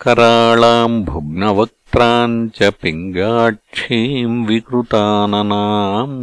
[0.00, 6.16] कराळाम् भुग्नवक्त्राम् च पिङ्गाक्षीम् विकृताननाम्।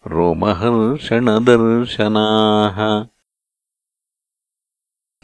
[0.07, 3.07] रोमहर्षणदर्शनाः।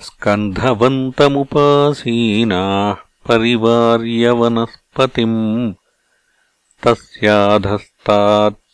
[0.05, 2.97] स्कन्धवन्तमुपासीनाः
[3.29, 5.75] परिवार्यवनस्पतिम्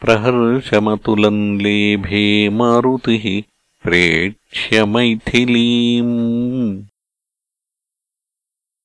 [0.01, 3.43] प्रहर्षमतुलम् लेभे मारुतिः
[3.83, 6.83] प्रेक्ष्य मैथिलीम्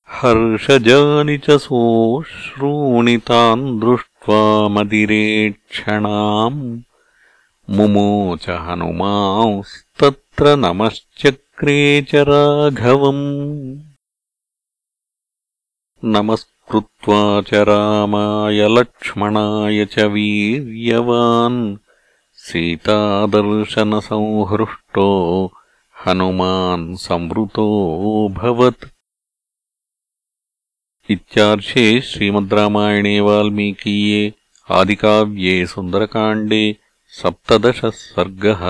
[0.09, 6.79] हर्षजानि च सोऽश्रूणितान् दृष्ट्वा मदिरेक्षणाम्।
[7.69, 13.79] मुमोच हनुमांस्तत्र नमश्चक्रे च राघवम्।
[16.05, 21.77] नमस्कृत्वा च रामाय लक्ष्मणाय च वीर्यवान्
[22.46, 25.08] सीतादर्शनसंहृष्टो
[26.04, 28.86] हनुमान् संवृतोऽभवत्
[31.10, 34.22] इत्यार्षे श्रीमद्रामायणे वाल्मीकीये
[34.78, 36.64] आदिकाव्ये सुन्दरकाण्डे
[37.20, 38.62] सप्तदशः सर्गः